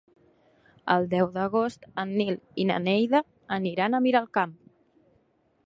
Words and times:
El 0.93 1.03
deu 1.11 1.27
d'agost 1.35 1.85
en 2.03 2.15
Nil 2.21 2.33
i 2.63 2.67
na 2.71 2.79
Neida 2.87 3.21
aniran 3.59 3.99
a 3.99 4.03
Miralcamp. 4.07 4.57